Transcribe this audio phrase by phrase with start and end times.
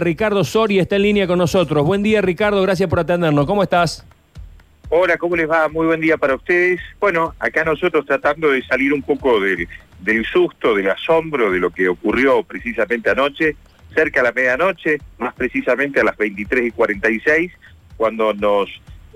[0.00, 1.84] Ricardo Sori está en línea con nosotros.
[1.84, 3.46] Buen día, Ricardo, gracias por atendernos.
[3.46, 4.06] ¿Cómo estás?
[4.90, 5.68] Hola, ¿cómo les va?
[5.68, 6.80] Muy buen día para ustedes.
[7.00, 9.66] Bueno, acá nosotros tratando de salir un poco del,
[10.24, 13.56] susto, del asombro de lo que ocurrió precisamente anoche,
[13.92, 17.52] cerca a la medianoche, más precisamente a las 23 y 46,
[17.96, 18.68] cuando nos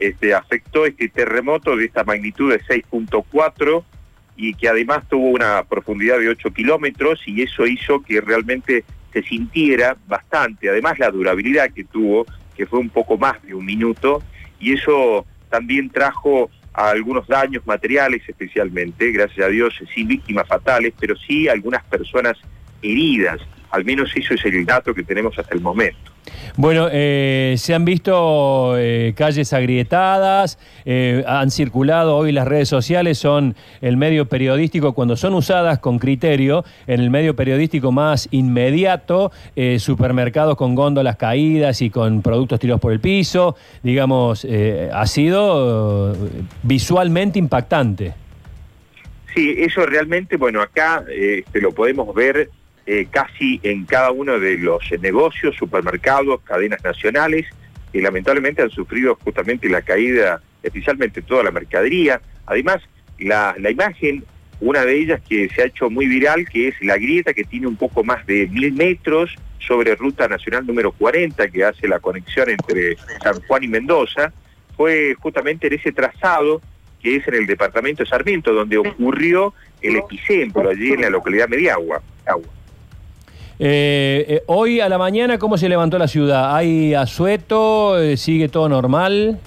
[0.00, 3.84] este, afectó este terremoto de esta magnitud de 6.4
[4.34, 8.82] y que además tuvo una profundidad de 8 kilómetros y eso hizo que realmente
[9.12, 12.26] se sintiera bastante, además la durabilidad que tuvo,
[12.56, 14.22] que fue un poco más de un minuto,
[14.58, 20.94] y eso también trajo a algunos daños materiales especialmente, gracias a Dios sin víctimas fatales,
[20.98, 22.36] pero sí algunas personas
[22.82, 26.10] heridas, al menos eso es el dato que tenemos hasta el momento.
[26.56, 33.18] Bueno, eh, se han visto eh, calles agrietadas, eh, han circulado hoy las redes sociales,
[33.18, 39.32] son el medio periodístico, cuando son usadas con criterio, en el medio periodístico más inmediato,
[39.78, 44.46] supermercados con góndolas caídas y con productos tirados por el piso, digamos,
[44.92, 46.16] ha sido
[46.62, 48.14] visualmente impactante.
[49.34, 52.50] Sí, eso realmente, bueno, acá este, lo podemos ver
[52.92, 57.46] eh, casi en cada uno de los negocios, supermercados, cadenas nacionales,
[57.92, 62.20] que lamentablemente han sufrido justamente la caída, especialmente toda la mercadería.
[62.46, 62.82] Además,
[63.20, 64.24] la, imagen,
[64.60, 67.68] una de ellas que se ha hecho muy viral, que es la grieta que tiene
[67.68, 72.50] un poco más de mil metros sobre Ruta Nacional número 40, que hace la conexión
[72.50, 74.32] entre San Juan y Mendoza,
[74.76, 76.60] fue justamente en ese trazado
[77.00, 81.48] que es en el departamento de Sarmiento, donde ocurrió el epicentro, allí en la localidad
[81.48, 82.02] Mediagua.
[82.26, 82.59] Agua.
[83.62, 86.56] Eh, eh, hoy a la mañana, ¿cómo se levantó la ciudad?
[86.56, 88.00] ¿Hay asueto?
[88.00, 89.38] Eh, ¿Sigue todo normal?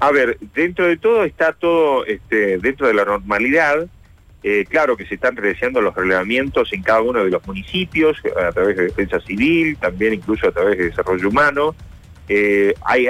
[0.00, 3.86] A ver, dentro de todo está todo este, dentro de la normalidad.
[4.70, 8.78] claro que se están realizando los relevamientos en cada uno de los municipios, a través
[8.78, 11.74] de Defensa Civil, también incluso a través de Desarrollo Humano.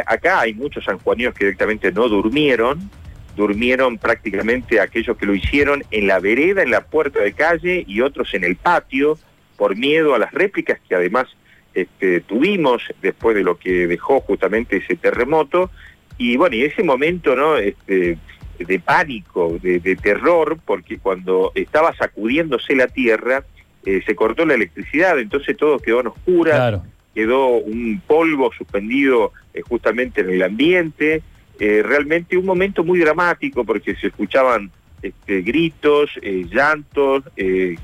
[0.04, 2.90] acá hay muchos sanjuaninos que directamente no durmieron,
[3.36, 8.00] durmieron prácticamente aquellos que lo hicieron en la vereda, en la puerta de calle y
[8.00, 9.16] otros en el patio
[9.62, 11.28] por miedo a las réplicas que además
[11.72, 15.70] este, tuvimos después de lo que dejó justamente ese terremoto.
[16.18, 17.56] Y bueno, y ese momento ¿no?
[17.56, 18.18] Este,
[18.58, 23.44] de pánico, de, terror, porque cuando estaba sacudiéndose la tierra,
[23.86, 26.82] eh, se cortó la electricidad, entonces todo quedó en oscura,
[27.14, 31.22] quedó un polvo suspendido eh, justamente en el ambiente,
[31.60, 34.72] eh, realmente un momento muy dramático porque se escuchaban
[35.02, 36.10] este, gritos,
[36.50, 37.22] llantos,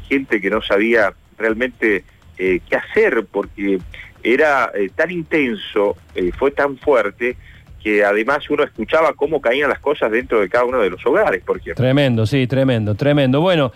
[0.09, 2.04] gente que no sabía realmente
[2.37, 3.78] eh, qué hacer, porque
[4.22, 7.37] era eh, tan intenso, eh, fue tan fuerte,
[7.82, 11.43] que además uno escuchaba cómo caían las cosas dentro de cada uno de los hogares,
[11.44, 11.82] por ejemplo.
[11.82, 13.41] Tremendo, sí, tremendo, tremendo.
[13.41, 13.72] Bueno,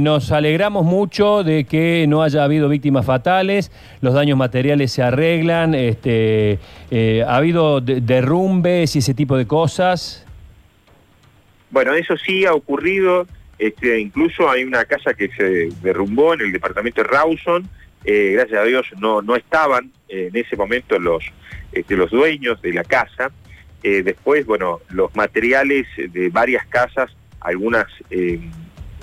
[0.00, 5.74] nos alegramos mucho de que no haya habido víctimas fatales, los daños materiales se arreglan,
[5.74, 6.58] este,
[7.26, 10.26] ha habido derrumbes y ese tipo de cosas.
[11.70, 13.26] Bueno, eso sí ha ocurrido,
[13.58, 17.68] este, incluso hay una casa que se derrumbó en el departamento de Rawson,
[18.04, 21.24] eh, gracias a Dios no, no estaban en ese momento los,
[21.72, 23.32] este, los dueños de la casa.
[23.82, 28.40] Eh, después, bueno, los materiales de varias casas, algunas eh,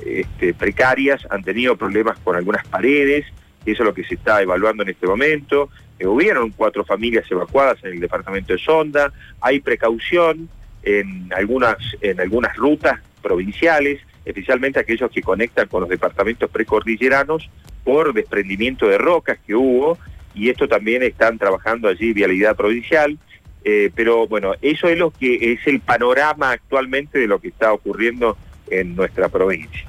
[0.06, 3.25] este, precarias, han tenido problemas con algunas paredes,
[3.66, 5.70] eso es lo que se está evaluando en este momento.
[6.02, 10.50] hubieron cuatro familias evacuadas en el departamento de Sonda, hay precaución
[10.84, 17.50] en algunas, en algunas rutas provinciales, especialmente aquellos que conectan con los departamentos precordilleranos
[17.84, 19.97] por desprendimiento de rocas que hubo,
[20.34, 23.17] y esto también están trabajando allí vialidad provincial,
[23.66, 27.72] eh, pero bueno, eso es lo que es el panorama actualmente de lo que está
[27.72, 28.38] ocurriendo
[28.69, 29.85] en nuestra provincia.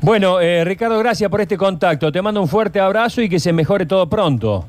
[0.00, 2.12] Bueno, eh, Ricardo, gracias por este contacto.
[2.12, 4.68] Te mando un fuerte abrazo y que se mejore todo pronto.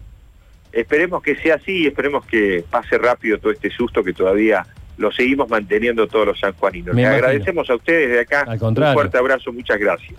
[0.71, 4.65] Esperemos que sea así y esperemos que pase rápido todo este susto que todavía
[4.99, 6.93] lo seguimos manteniendo todos los sanjuaninos.
[6.93, 8.41] Le agradecemos a ustedes de acá.
[8.41, 8.61] Al.
[8.61, 10.13] Un fuerte abrazo, muchas gracias.